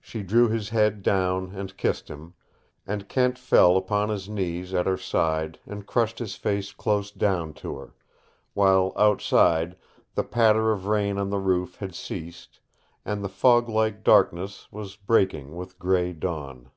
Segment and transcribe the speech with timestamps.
[0.00, 2.34] She drew his head down and kissed him,
[2.86, 7.54] and Kent fell upon his knees at her side and crushed his face close down
[7.54, 7.92] to her
[8.54, 9.74] while outside
[10.14, 12.60] the patter of rain on the roof had ceased,
[13.04, 16.70] and the fog like darkness was breaking with gray dawn.